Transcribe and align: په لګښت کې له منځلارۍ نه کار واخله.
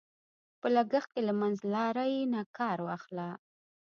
په 0.59 0.67
لګښت 0.75 1.09
کې 1.13 1.21
له 1.27 1.33
منځلارۍ 1.41 2.15
نه 2.33 2.41
کار 2.57 2.77
واخله. 2.87 3.29